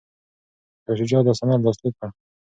شاه 0.83 0.95
شجاع 0.99 1.21
دا 1.25 1.33
سند 1.39 1.61
لاسلیک 1.65 1.95
کړ. 1.99 2.09